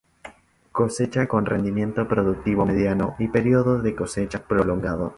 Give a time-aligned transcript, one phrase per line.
[0.71, 5.09] Cosecha con rendimiento productivo mediano, y periodo de cosecha prolongado.